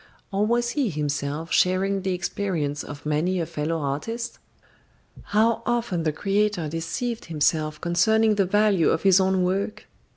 [0.31, 4.39] Or was he himself sharing the experience of many a fellow artist?
[5.25, 9.85] How often the creator deceived himself concerning the value of his own work!